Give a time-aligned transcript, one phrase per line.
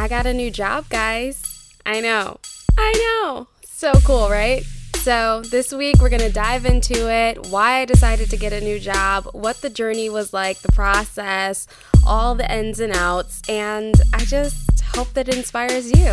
[0.00, 1.74] I got a new job, guys.
[1.84, 2.40] I know.
[2.78, 3.48] I know.
[3.66, 4.62] So cool, right?
[4.94, 8.62] So, this week we're going to dive into it why I decided to get a
[8.62, 11.66] new job, what the journey was like, the process,
[12.06, 16.08] all the ins and outs, and I just hope that inspires you.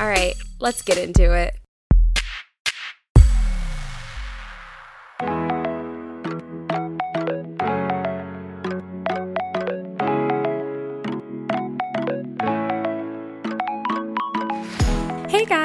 [0.00, 1.61] All right, let's get into it.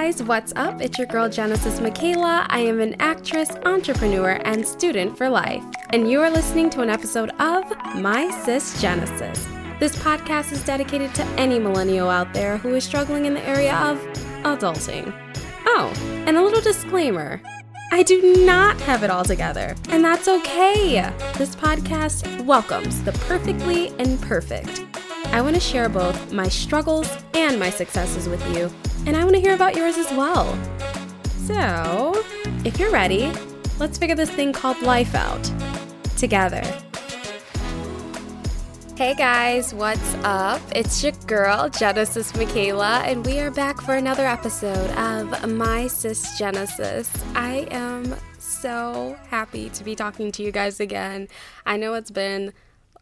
[0.07, 0.79] Guys, what's up?
[0.79, 2.47] It's your girl Genesis Michaela.
[2.49, 5.61] I am an actress, entrepreneur, and student for life.
[5.89, 9.45] And you are listening to an episode of My Sis Genesis.
[9.81, 13.75] This podcast is dedicated to any millennial out there who is struggling in the area
[13.75, 13.97] of
[14.43, 15.13] adulting.
[15.65, 15.91] Oh,
[16.25, 17.41] and a little disclaimer
[17.91, 21.11] I do not have it all together, and that's okay.
[21.37, 24.96] This podcast welcomes the perfectly imperfect.
[25.37, 28.71] I want to share both my struggles and my successes with you,
[29.05, 30.57] and I want to hear about yours as well.
[31.45, 32.25] So,
[32.65, 33.31] if you're ready,
[33.77, 35.43] let's figure this thing called life out
[36.17, 36.63] together.
[38.95, 40.59] Hey guys, what's up?
[40.75, 46.35] It's your girl, Genesis Michaela, and we are back for another episode of My Sis
[46.39, 47.11] Genesis.
[47.35, 51.27] I am so happy to be talking to you guys again.
[51.63, 52.53] I know it's been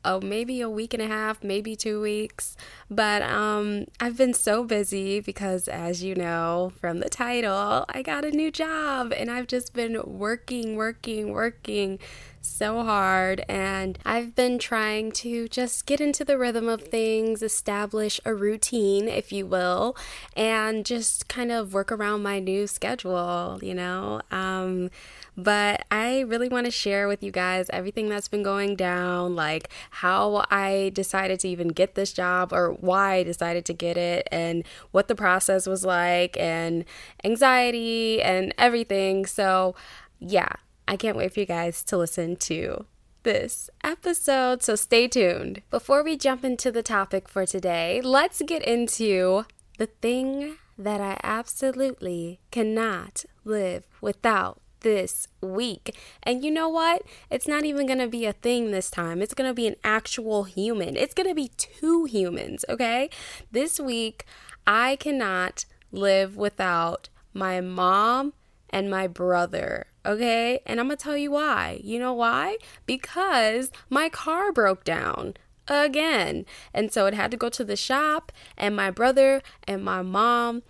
[0.06, 2.56] oh, maybe a week and a half, maybe two weeks.
[2.90, 8.24] But um, I've been so busy because, as you know from the title, I got
[8.24, 12.00] a new job and I've just been working, working, working
[12.46, 18.22] so hard and I've been trying to just get into the rhythm of things, establish
[18.26, 19.98] a routine, if you will,
[20.36, 24.22] and just kind of work around my new schedule, you know.
[24.32, 24.92] Um,
[25.38, 29.70] but I really want to share with you guys everything that's been going down, like
[29.90, 34.28] how I decided to even get this job or why I decided to get it,
[34.32, 36.86] and what the process was like, and
[37.24, 39.26] anxiety and everything.
[39.26, 39.76] So,
[40.20, 40.54] yeah,
[40.88, 42.86] I can't wait for you guys to listen to
[43.24, 45.64] this episode, so stay tuned.
[45.72, 49.46] Before we jump into the topic for today, let's get into
[49.78, 55.98] the thing that I absolutely cannot live without this week.
[56.22, 57.02] And you know what?
[57.32, 59.22] It's not even going to be a thing this time.
[59.22, 60.96] It's going to be an actual human.
[60.96, 63.10] It's going to be two humans, okay?
[63.52, 64.26] This week,
[64.68, 68.34] I cannot live without my mom
[68.70, 69.88] and my brother.
[70.06, 71.80] Okay, and I'm gonna tell you why.
[71.84, 72.58] You know why?
[72.86, 75.36] Because my car broke down
[75.68, 76.46] again.
[76.74, 80.64] And so it had to go to the shop, and my brother and my mom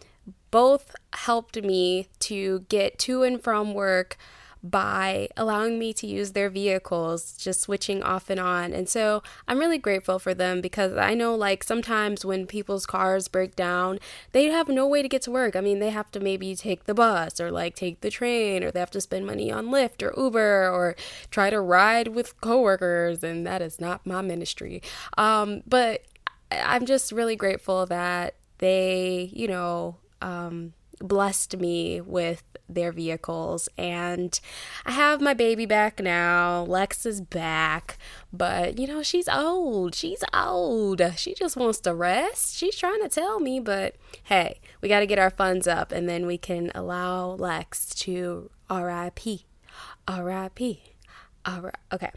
[0.52, 4.18] both helped me to get to and from work
[4.70, 8.74] by allowing me to use their vehicles, just switching off and on.
[8.74, 13.28] And so I'm really grateful for them because I know, like, sometimes when people's cars
[13.28, 14.00] break down,
[14.32, 15.56] they have no way to get to work.
[15.56, 18.72] I mean, they have to maybe take the bus or like take the train or
[18.72, 20.96] they have to spend money on Lyft or Uber or
[21.30, 23.24] try to ride with coworkers.
[23.24, 24.82] And that is not my ministry.
[25.18, 26.04] Um, but
[26.52, 33.70] I'm just really grateful that they, you know, um, blessed me with their vehicles.
[33.78, 34.40] And
[34.86, 36.64] I have my baby back now.
[36.64, 37.98] Lex is back.
[38.34, 39.96] But, you know, she's old.
[39.96, 41.02] She's old.
[41.16, 42.58] She just wants to rest.
[42.58, 46.10] She's trying to tell me, but hey, we got to get our funds up and
[46.10, 49.42] then we can allow Lex to RIP.
[50.10, 50.60] RIP.
[51.48, 51.76] Alright.
[51.94, 52.12] Okay.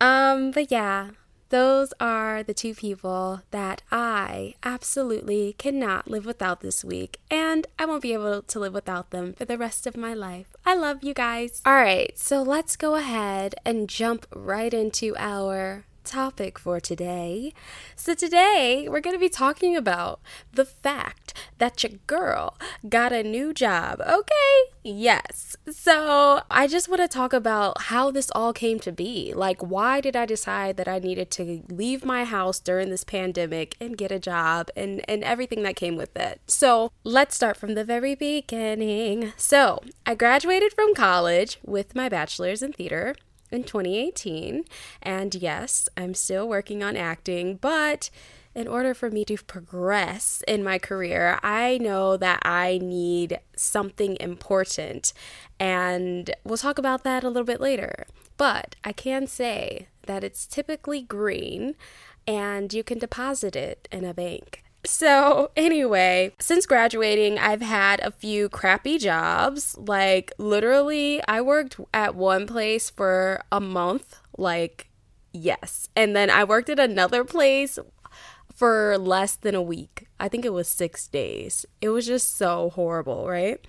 [0.00, 1.10] Um, but yeah,
[1.52, 7.84] those are the two people that I absolutely cannot live without this week, and I
[7.84, 10.56] won't be able to live without them for the rest of my life.
[10.64, 11.60] I love you guys.
[11.66, 17.52] All right, so let's go ahead and jump right into our topic for today.
[17.96, 20.20] So, today we're going to be talking about
[20.52, 22.56] the fact that your girl
[22.88, 24.00] got a new job.
[24.00, 25.56] Okay, yes.
[25.70, 29.32] So, I just want to talk about how this all came to be.
[29.34, 33.76] Like, why did I decide that I needed to leave my house during this pandemic
[33.80, 36.40] and get a job and, and everything that came with it?
[36.46, 39.32] So, let's start from the very beginning.
[39.36, 43.14] So, I graduated from college with my bachelor's in theater
[43.52, 44.64] in 2018.
[45.02, 48.10] And yes, I'm still working on acting, but
[48.54, 54.16] in order for me to progress in my career, I know that I need something
[54.20, 55.12] important.
[55.58, 58.06] And we'll talk about that a little bit later.
[58.36, 61.76] But I can say that it's typically green
[62.26, 64.61] and you can deposit it in a bank.
[64.84, 69.76] So, anyway, since graduating, I've had a few crappy jobs.
[69.78, 74.16] Like, literally, I worked at one place for a month.
[74.36, 74.88] Like,
[75.32, 75.88] yes.
[75.94, 77.78] And then I worked at another place
[78.52, 80.08] for less than a week.
[80.18, 81.64] I think it was six days.
[81.80, 83.64] It was just so horrible, right?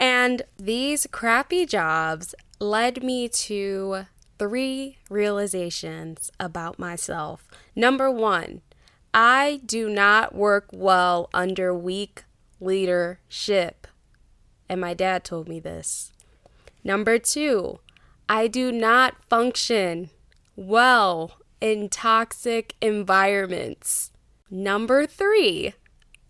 [0.00, 4.06] And these crappy jobs led me to
[4.38, 7.46] three realizations about myself.
[7.76, 8.62] Number one,
[9.12, 12.24] I do not work well under weak
[12.60, 13.86] leadership.
[14.68, 16.12] And my dad told me this.
[16.84, 17.80] Number two,
[18.28, 20.10] I do not function
[20.54, 24.12] well in toxic environments.
[24.50, 25.74] Number three,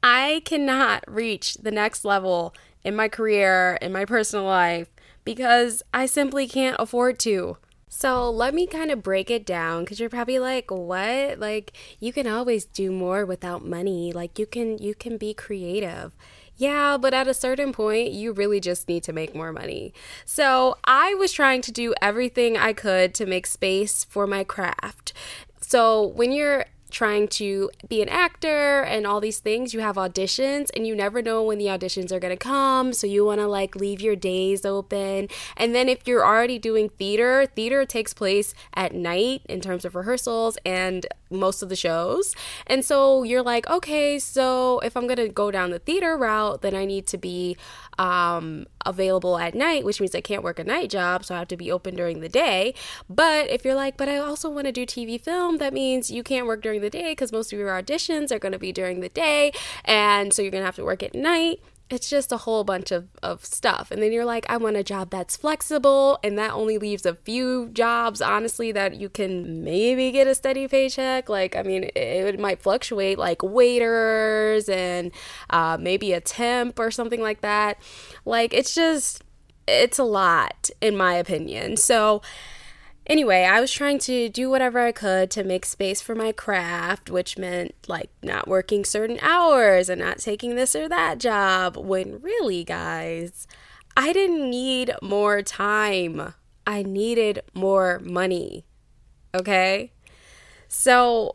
[0.02, 4.88] I cannot reach the next level in my career, in my personal life,
[5.24, 7.58] because I simply can't afford to.
[7.92, 11.40] So let me kind of break it down because you're probably like, what?
[11.40, 14.12] Like you can always do more without money.
[14.12, 16.16] Like you can you can be creative.
[16.56, 19.92] Yeah, but at a certain point, you really just need to make more money.
[20.24, 25.12] So I was trying to do everything I could to make space for my craft.
[25.60, 30.68] So when you're trying to be an actor and all these things, you have auditions
[30.74, 32.92] and you never know when the auditions are going to come.
[32.92, 35.28] So you want to like leave your days open.
[35.56, 39.94] And then if you're already doing theater, theater takes place at night in terms of
[39.94, 42.34] rehearsals and most of the shows.
[42.66, 46.62] And so you're like, okay, so if I'm going to go down the theater route,
[46.62, 47.56] then I need to be
[48.00, 51.22] um, available at night, which means I can't work a night job.
[51.22, 52.74] So I have to be open during the day.
[53.10, 56.22] But if you're like, but I also want to do TV film, that means you
[56.22, 59.00] can't work during the day because most of your auditions are going to be during
[59.00, 59.52] the day.
[59.84, 62.92] And so you're going to have to work at night it's just a whole bunch
[62.92, 63.90] of, of stuff.
[63.90, 66.20] And then you're like, I want a job that's flexible.
[66.22, 70.68] And that only leaves a few jobs, honestly, that you can maybe get a steady
[70.68, 71.28] paycheck.
[71.28, 75.10] Like, I mean, it, it might fluctuate, like waiters and
[75.50, 77.78] uh, maybe a temp or something like that.
[78.24, 79.24] Like, it's just,
[79.66, 81.76] it's a lot, in my opinion.
[81.76, 82.22] So,
[83.10, 87.10] Anyway, I was trying to do whatever I could to make space for my craft,
[87.10, 91.76] which meant like not working certain hours and not taking this or that job.
[91.76, 93.48] When really, guys,
[93.96, 96.34] I didn't need more time.
[96.68, 98.64] I needed more money.
[99.34, 99.90] Okay?
[100.68, 101.34] So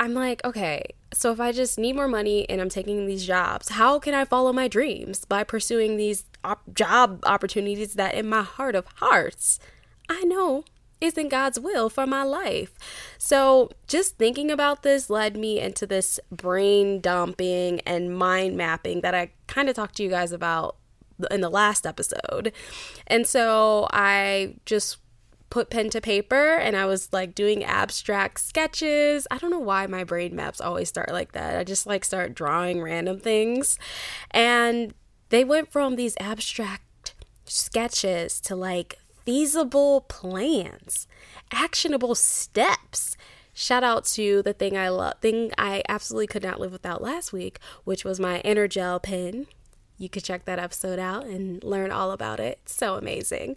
[0.00, 3.68] I'm like, okay, so if I just need more money and I'm taking these jobs,
[3.68, 5.26] how can I follow my dreams?
[5.26, 9.60] By pursuing these op- job opportunities that in my heart of hearts,
[10.08, 10.64] I know
[11.00, 12.72] isn't God's will for my life.
[13.18, 19.14] So, just thinking about this led me into this brain dumping and mind mapping that
[19.14, 20.76] I kind of talked to you guys about
[21.30, 22.52] in the last episode.
[23.06, 24.98] And so, I just
[25.50, 29.26] put pen to paper and I was like doing abstract sketches.
[29.30, 31.58] I don't know why my brain maps always start like that.
[31.58, 33.78] I just like start drawing random things.
[34.30, 34.92] And
[35.30, 38.98] they went from these abstract sketches to like
[39.28, 41.06] feasible plans,
[41.52, 43.14] actionable steps.
[43.52, 47.30] Shout out to the thing I love, thing I absolutely could not live without last
[47.30, 49.46] week, which was my Energel pen
[49.98, 52.60] you could check that episode out and learn all about it.
[52.66, 53.56] So amazing.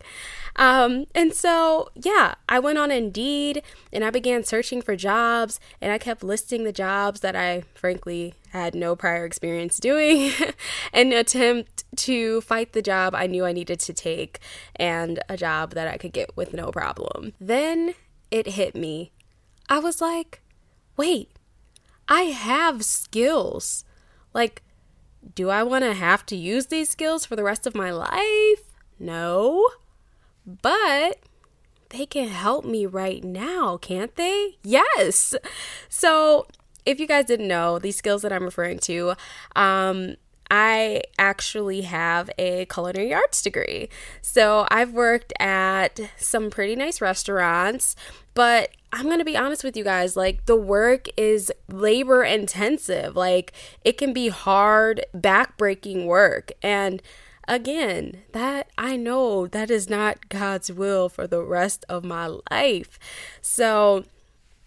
[0.56, 3.62] Um, and so, yeah, I went on Indeed
[3.94, 8.34] and I began searching for jobs and I kept listing the jobs that I frankly
[8.50, 10.32] had no prior experience doing
[10.94, 14.40] an attempt to fight the job I knew I needed to take
[14.76, 17.34] and a job that I could get with no problem.
[17.40, 17.94] Then
[18.32, 19.12] it hit me.
[19.70, 20.42] I was like,
[20.98, 21.32] wait,
[22.08, 23.86] I have skills.
[24.34, 24.64] Like,
[25.36, 28.64] do I want to have to use these skills for the rest of my life?
[29.00, 29.68] No.
[30.46, 31.20] But
[31.90, 34.58] they can help me right now, can't they?
[34.64, 35.36] Yes.
[35.90, 36.48] So,
[36.86, 39.14] if you guys didn't know, these skills that I'm referring to,
[39.56, 40.16] um,
[40.52, 43.88] I actually have a culinary arts degree.
[44.22, 47.96] So I've worked at some pretty nice restaurants,
[48.34, 53.16] but I'm going to be honest with you guys, like the work is labor intensive.
[53.16, 56.52] Like it can be hard, backbreaking work.
[56.62, 57.02] And
[57.48, 63.00] again, that I know that is not God's will for the rest of my life.
[63.42, 64.06] So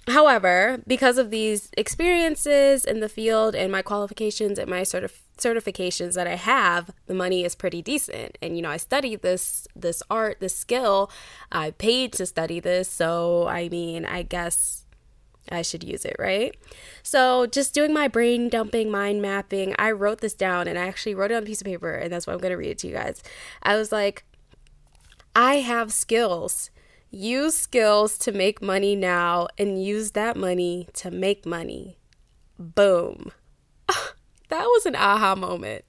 [0.06, 5.23] However, because of these experiences in the field and my qualifications and my sort of
[5.38, 8.38] certifications that I have, the money is pretty decent.
[8.40, 11.10] And you know, I studied this this art, this skill.
[11.50, 14.86] I paid to study this, so I mean, I guess
[15.50, 16.56] I should use it, right?
[17.02, 21.14] So, just doing my brain dumping, mind mapping, I wrote this down and I actually
[21.14, 22.78] wrote it on a piece of paper, and that's why I'm going to read it
[22.78, 23.22] to you guys.
[23.62, 24.24] I was like,
[25.36, 26.70] I have skills
[27.14, 31.96] Use skills to make money now and use that money to make money.
[32.58, 33.30] Boom.
[34.48, 35.84] That was an aha moment.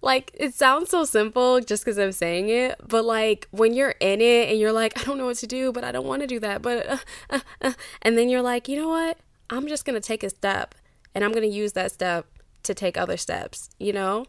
[0.00, 4.20] Like, it sounds so simple just because I'm saying it, but like when you're in
[4.20, 6.26] it and you're like, I don't know what to do, but I don't want to
[6.26, 6.96] do that, but, uh,
[7.30, 7.72] uh, uh,
[8.02, 9.18] and then you're like, you know what?
[9.48, 10.74] I'm just going to take a step
[11.14, 12.26] and I'm going to use that step
[12.64, 14.26] to take other steps, you know?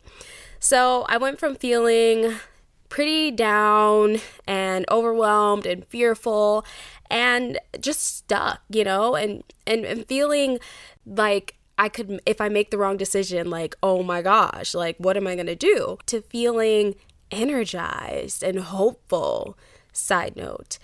[0.59, 2.35] So I went from feeling
[2.89, 4.17] pretty down
[4.47, 6.65] and overwhelmed and fearful
[7.09, 10.59] and just stuck, you know, and, and, and feeling
[11.05, 15.17] like I could, if I make the wrong decision, like, oh my gosh, like, what
[15.17, 15.97] am I going to do?
[16.07, 16.95] To feeling
[17.31, 19.57] energized and hopeful.
[19.91, 20.77] Side note.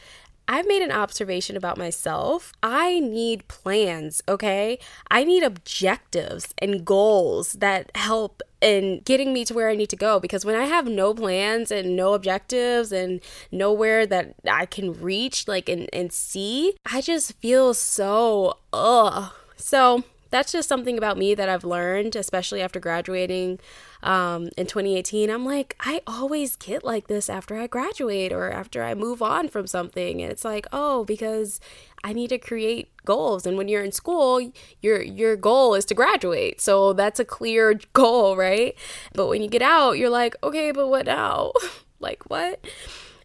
[0.52, 2.52] I've made an observation about myself.
[2.64, 4.80] I need plans, okay?
[5.12, 9.96] I need objectives and goals that help in getting me to where I need to
[9.96, 15.00] go because when I have no plans and no objectives and nowhere that I can
[15.00, 19.32] reach like and, and see, I just feel so ugh.
[19.56, 23.60] So that's just something about me that I've learned, especially after graduating
[24.04, 25.30] um, in 2018.
[25.30, 29.50] I'm like, I always get like this after I graduate or after I move on
[29.50, 30.22] from something.
[30.22, 31.60] And it's like, oh, because
[32.04, 33.46] I need to create goals.
[33.46, 36.62] And when you're in school, your your goal is to graduate.
[36.62, 38.76] So that's a clear goal, right?
[39.14, 41.54] But when you get out, you're like, okay, but what now?
[42.00, 42.66] like what?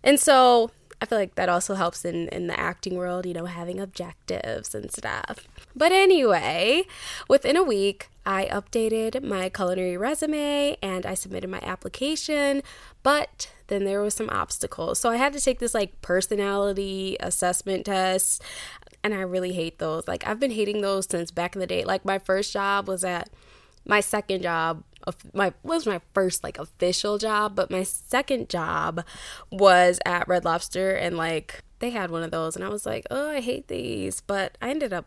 [0.03, 0.71] And so
[1.01, 4.75] I feel like that also helps in, in the acting world, you know, having objectives
[4.75, 5.47] and stuff.
[5.77, 6.85] But anyway,
[7.29, 12.63] within a week, I updated my culinary resume and I submitted my application,
[13.03, 14.99] but then there was some obstacles.
[14.99, 18.43] So I had to take this like personality assessment test,
[19.03, 20.09] and I really hate those.
[20.09, 21.85] Like I've been hating those since back in the day.
[21.85, 23.29] Like my first job was at
[23.87, 24.83] my second job
[25.33, 29.05] my was my first like official job, but my second job
[29.51, 33.07] was at Red Lobster and like they had one of those and I was like,
[33.11, 35.07] "Oh, I hate these." But I ended up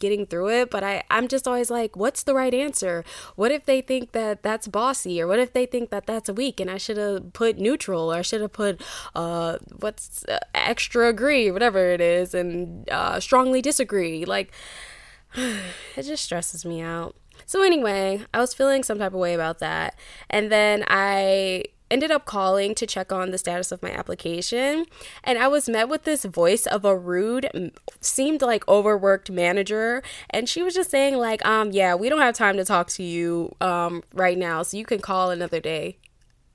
[0.00, 3.04] getting through it but I I'm just always like what's the right answer
[3.36, 6.60] what if they think that that's bossy or what if they think that that's weak
[6.60, 8.82] and I should have put neutral or I should have put
[9.14, 14.52] uh what's uh, extra agree whatever it is and uh strongly disagree like
[15.34, 17.14] it just stresses me out
[17.46, 19.98] so, anyway, I was feeling some type of way about that.
[20.28, 24.84] And then I ended up calling to check on the status of my application
[25.24, 30.48] and i was met with this voice of a rude seemed like overworked manager and
[30.48, 33.54] she was just saying like um yeah we don't have time to talk to you
[33.60, 35.96] um right now so you can call another day.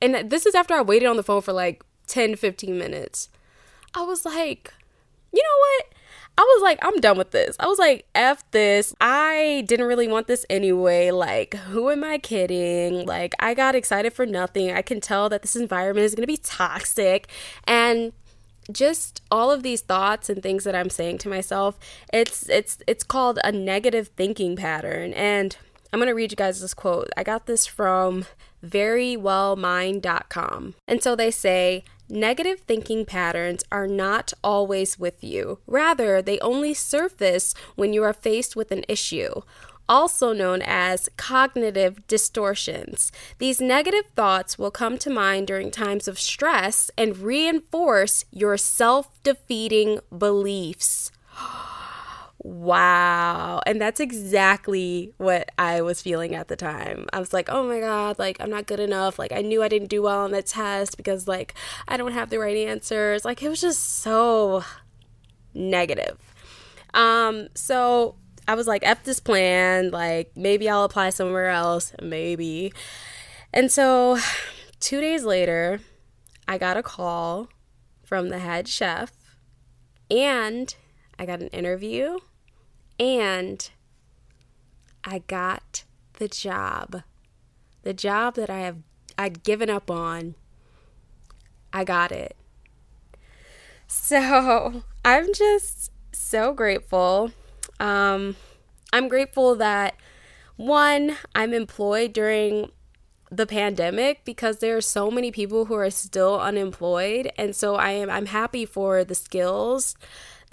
[0.02, 3.30] And this is after i waited on the phone for like 10 15 minutes.
[3.94, 4.74] I was like
[5.32, 6.03] you know what
[6.38, 7.56] I was like, I'm done with this.
[7.60, 8.96] I was like, F this.
[9.00, 11.12] I didn't really want this anyway.
[11.12, 13.06] Like, who am I kidding?
[13.06, 14.72] Like, I got excited for nothing.
[14.72, 17.28] I can tell that this environment is going to be toxic.
[17.66, 18.14] And
[18.72, 21.78] just all of these thoughts and things that I'm saying to myself,
[22.12, 25.14] it's it's it's called a negative thinking pattern.
[25.14, 25.56] And
[25.92, 27.10] I'm going to read you guys this quote.
[27.16, 28.26] I got this from
[28.66, 30.74] verywellmind.com.
[30.88, 35.60] And so they say, Negative thinking patterns are not always with you.
[35.66, 39.42] Rather, they only surface when you are faced with an issue
[39.90, 43.12] also known as cognitive distortions.
[43.38, 49.22] These negative thoughts will come to mind during times of stress and reinforce your self
[49.24, 51.12] defeating beliefs.
[52.44, 53.62] wow.
[53.66, 57.08] And that's exactly what I was feeling at the time.
[57.14, 59.18] I was like, oh my God, like, I'm not good enough.
[59.18, 61.54] Like, I knew I didn't do well on the test because, like,
[61.88, 63.24] I don't have the right answers.
[63.26, 64.64] Like, it was just so
[65.54, 66.18] negative.
[66.94, 68.16] Um, so
[68.48, 69.92] I was like, F this plan.
[69.92, 71.94] Like, maybe I'll apply somewhere else.
[72.02, 72.74] Maybe.
[73.54, 74.20] And so
[74.80, 75.80] two days later,
[76.48, 77.48] I got a call
[78.04, 79.12] from the head chef
[80.12, 80.76] and
[81.18, 82.20] I got an interview
[83.04, 83.70] and
[85.04, 85.84] I got
[86.14, 87.04] the job.
[87.84, 88.78] The job that I have
[89.18, 90.36] I'd given up on.
[91.72, 92.36] I got it.
[93.88, 97.32] So, I'm just so grateful.
[97.80, 98.36] Um
[98.94, 99.96] I'm grateful that
[100.56, 102.72] one, I'm employed during
[103.32, 107.92] the pandemic because there are so many people who are still unemployed and so I
[107.92, 109.96] am I'm happy for the skills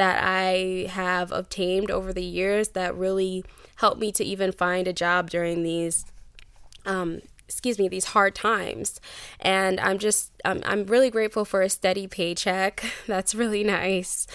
[0.01, 3.45] that I have obtained over the years that really
[3.77, 6.07] helped me to even find a job during these
[6.87, 8.99] um, excuse me these hard times.
[9.41, 12.83] And i'm just I'm, I'm really grateful for a steady paycheck.
[13.07, 14.27] That's really nice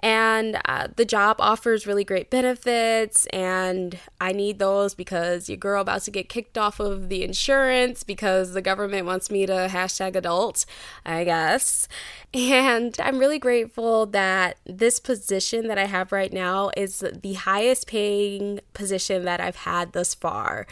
[0.00, 5.82] and uh, the job offers really great benefits and i need those because your girl
[5.82, 10.16] about to get kicked off of the insurance because the government wants me to hashtag
[10.16, 10.64] adult
[11.04, 11.88] i guess.
[12.32, 17.86] And i'm really grateful that this position that i have right now is the highest
[17.86, 20.66] paying position that i've had thus far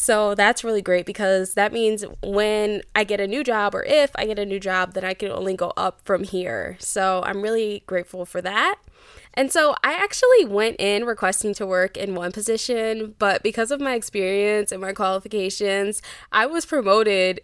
[0.00, 4.12] So that's really great because that means when I get a new job or if
[4.14, 6.76] I get a new job, then I can only go up from here.
[6.78, 8.76] So I'm really grateful for that.
[9.34, 13.80] And so I actually went in requesting to work in one position, but because of
[13.80, 16.00] my experience and my qualifications,
[16.30, 17.40] I was promoted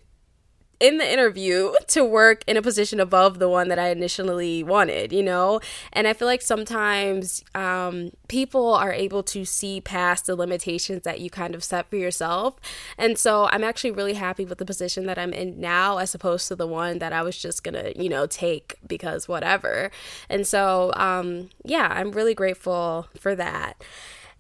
[0.81, 5.13] in the interview to work in a position above the one that I initially wanted,
[5.13, 5.61] you know?
[5.93, 11.21] And I feel like sometimes um, people are able to see past the limitations that
[11.21, 12.57] you kind of set for yourself.
[12.99, 16.49] And so I'm actually really happy with the position that I'm in now as opposed
[16.49, 19.91] to the one that I was just gonna, you know, take because whatever.
[20.29, 23.83] And so, um, yeah, I'm really grateful for that.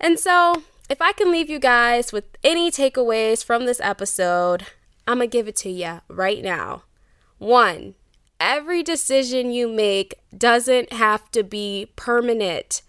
[0.00, 4.66] And so, if I can leave you guys with any takeaways from this episode,
[5.06, 6.84] I'm going to give it to you right now.
[7.38, 7.94] One,
[8.40, 12.82] every decision you make doesn't have to be permanent.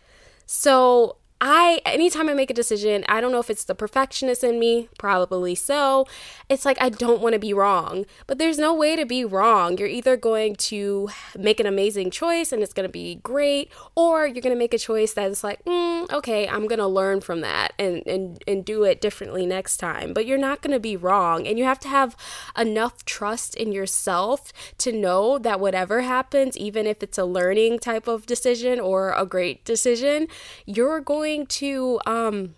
[0.46, 4.58] So I anytime I make a decision, I don't know if it's the perfectionist in
[4.58, 6.08] me, probably so.
[6.50, 9.78] It's like I don't want to be wrong, but there's no way to be wrong.
[9.78, 14.26] You're either going to make an amazing choice and it's going to be great, or
[14.26, 17.42] you're going to make a choice that's like, mm, okay, I'm going to learn from
[17.42, 20.14] that and and and do it differently next time.
[20.14, 22.18] But you're not going to be wrong, and you have to have
[22.58, 28.08] enough trust in yourself to know that whatever happens, even if it's a learning type
[28.08, 30.28] of decision or a great decision,
[30.66, 32.56] you're going going to um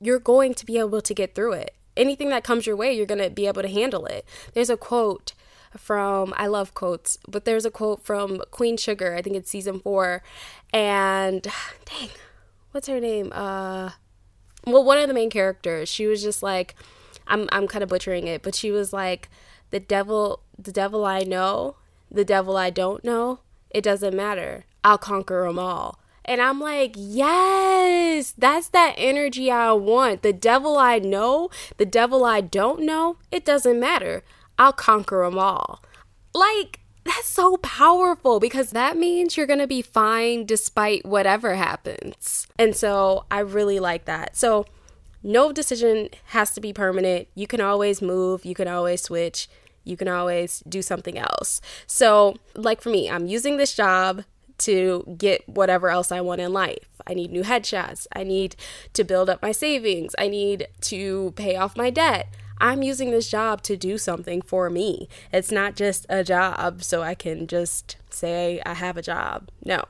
[0.00, 1.74] you're going to be able to get through it.
[1.96, 4.26] Anything that comes your way, you're going to be able to handle it.
[4.54, 5.34] There's a quote
[5.76, 9.78] from I love quotes, but there's a quote from Queen Sugar, I think it's season
[9.78, 10.22] 4,
[10.72, 11.42] and
[11.84, 12.08] dang,
[12.72, 13.30] what's her name?
[13.32, 13.90] Uh
[14.66, 16.74] well, one of the main characters, she was just like
[17.26, 19.28] I'm I'm kind of butchering it, but she was like
[19.70, 21.76] the devil the devil I know,
[22.10, 23.40] the devil I don't know,
[23.70, 24.64] it doesn't matter.
[24.84, 26.01] I'll conquer them all.
[26.24, 30.22] And I'm like, yes, that's that energy I want.
[30.22, 34.22] The devil I know, the devil I don't know, it doesn't matter.
[34.58, 35.82] I'll conquer them all.
[36.34, 42.46] Like, that's so powerful because that means you're going to be fine despite whatever happens.
[42.58, 44.36] And so I really like that.
[44.36, 44.66] So,
[45.24, 47.28] no decision has to be permanent.
[47.34, 49.48] You can always move, you can always switch,
[49.84, 51.60] you can always do something else.
[51.86, 54.24] So, like for me, I'm using this job
[54.64, 56.88] to get whatever else I want in life.
[57.06, 58.06] I need new headshots.
[58.14, 58.56] I need
[58.92, 60.14] to build up my savings.
[60.18, 62.28] I need to pay off my debt.
[62.58, 65.08] I'm using this job to do something for me.
[65.32, 69.48] It's not just a job so I can just say I have a job.
[69.64, 69.84] No.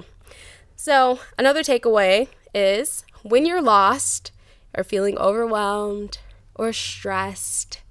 [0.74, 4.32] So, another takeaway is when you're lost
[4.74, 6.18] or feeling overwhelmed
[6.54, 7.82] or stressed,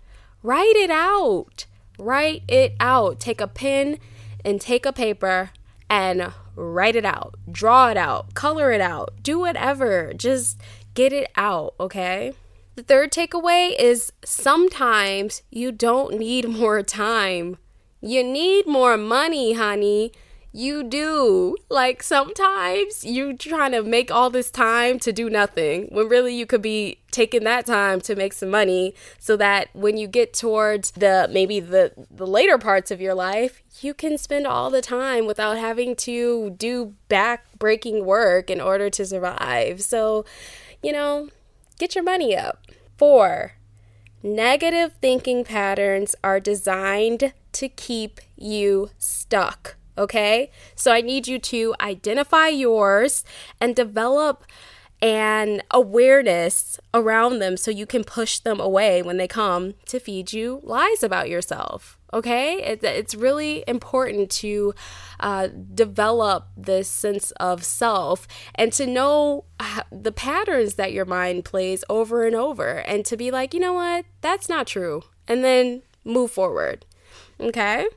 [0.41, 1.65] write it out.
[1.99, 3.19] Write it out.
[3.19, 3.99] Take a pen
[4.43, 5.51] and take a paper
[5.89, 10.13] and write it out, draw it out, color it out, do whatever.
[10.13, 10.59] Just
[10.93, 12.33] get it out, okay?
[12.75, 17.57] The third takeaway is sometimes you don't need more time.
[18.01, 20.11] You need more money, honey
[20.51, 21.55] you do.
[21.69, 26.45] Like sometimes you're trying to make all this time to do nothing when really you
[26.45, 30.91] could be taking that time to make some money so that when you get towards
[30.91, 35.25] the maybe the the later parts of your life, you can spend all the time
[35.25, 39.81] without having to do back breaking work in order to survive.
[39.81, 40.25] So,
[40.83, 41.29] you know,
[41.79, 42.65] get your money up.
[42.97, 43.53] 4.
[44.23, 49.77] Negative thinking patterns are designed to keep you stuck.
[49.97, 50.51] Okay.
[50.75, 53.23] So I need you to identify yours
[53.59, 54.45] and develop
[55.01, 60.31] an awareness around them so you can push them away when they come to feed
[60.31, 61.97] you lies about yourself.
[62.13, 64.75] Okay, it, it's really important to
[65.19, 69.45] uh, develop this sense of self and to know
[69.91, 73.73] the patterns that your mind plays over and over, and to be like, you know
[73.73, 76.85] what, that's not true, and then move forward.
[77.39, 77.87] Okay,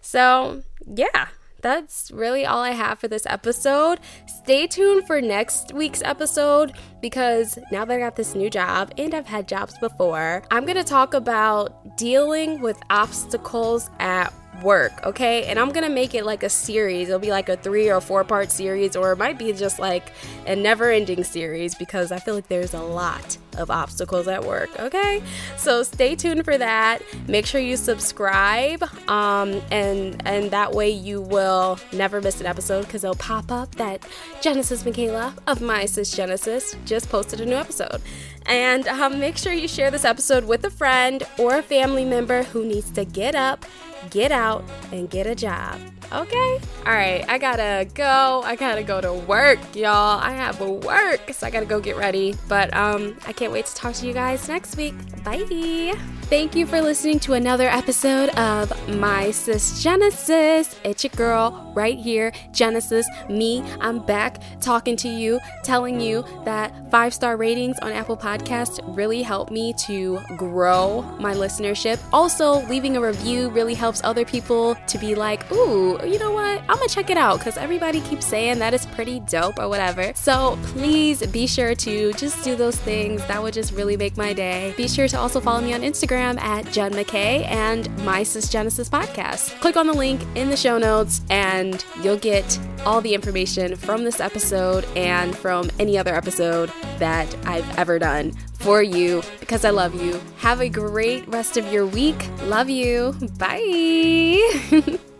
[0.00, 1.28] so yeah,
[1.62, 3.98] that's really all I have for this episode.
[4.26, 9.14] Stay tuned for next week's episode because now that I got this new job and
[9.14, 15.44] I've had jobs before, I'm going to talk about dealing with obstacles at work, okay?
[15.44, 17.08] And I'm gonna make it like a series.
[17.08, 20.12] It'll be like a three or four part series, or it might be just like
[20.46, 24.70] a never ending series because I feel like there's a lot of obstacles at work,
[24.78, 25.22] okay?
[25.56, 27.02] So stay tuned for that.
[27.28, 32.82] Make sure you subscribe, um, and and that way you will never miss an episode
[32.82, 34.06] because it'll pop up that
[34.40, 38.00] Genesis Michaela of My Sis Genesis just posted a new episode.
[38.46, 42.44] And um, make sure you share this episode with a friend or a family member
[42.44, 43.66] who needs to get up,
[44.10, 45.80] get out, and get a job.
[46.12, 46.60] Okay?
[46.86, 48.42] All right, I gotta go.
[48.44, 50.20] I gotta go to work, y'all.
[50.20, 52.36] I have work, so I gotta go get ready.
[52.48, 54.94] But um, I can't wait to talk to you guys next week.
[55.24, 56.15] Bye.
[56.28, 60.74] Thank you for listening to another episode of My Sis Genesis.
[60.82, 63.62] It's your girl right here, Genesis, me.
[63.80, 69.22] I'm back talking to you, telling you that five star ratings on Apple Podcasts really
[69.22, 72.00] help me to grow my listenership.
[72.12, 76.60] Also, leaving a review really helps other people to be like, ooh, you know what?
[76.62, 80.10] I'm gonna check it out because everybody keeps saying that it's pretty dope or whatever.
[80.16, 83.24] So please be sure to just do those things.
[83.26, 84.74] That would just really make my day.
[84.76, 88.48] Be sure to also follow me on Instagram Instagram at Jen McKay and My Sis
[88.48, 89.58] Genesis Podcast.
[89.60, 94.04] Click on the link in the show notes and you'll get all the information from
[94.04, 99.70] this episode and from any other episode that I've ever done for you because I
[99.70, 100.20] love you.
[100.38, 102.16] Have a great rest of your week.
[102.42, 103.14] Love you.
[103.38, 104.98] Bye.